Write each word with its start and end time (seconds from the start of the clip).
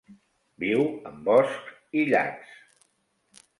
Viu 0.63 0.81
en 1.09 1.19
boscs 1.29 2.01
i 2.01 2.07
llacs. 2.15 2.57